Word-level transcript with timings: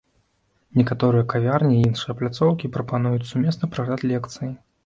Некаторыя 0.79 1.27
кавярні 1.33 1.75
і 1.79 1.83
іншыя 1.89 2.17
пляцоўкі 2.21 2.73
прапануюць 2.79 3.29
сумесны 3.33 3.73
прагляд 3.77 4.09
лекцыі. 4.15 4.53